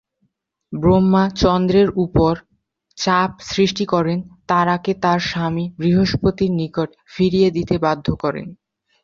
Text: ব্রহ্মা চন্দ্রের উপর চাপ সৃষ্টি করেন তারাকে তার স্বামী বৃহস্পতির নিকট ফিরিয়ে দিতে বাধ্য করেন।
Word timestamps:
ব্রহ্মা 0.73 1.23
চন্দ্রের 1.41 1.89
উপর 1.97 2.33
চাপ 2.97 3.31
সৃষ্টি 3.49 3.85
করেন 3.85 4.19
তারাকে 4.47 4.91
তার 5.03 5.19
স্বামী 5.29 5.65
বৃহস্পতির 5.79 6.51
নিকট 6.53 6.89
ফিরিয়ে 7.13 7.49
দিতে 7.51 7.75
বাধ্য 7.77 8.07
করেন। 8.15 8.47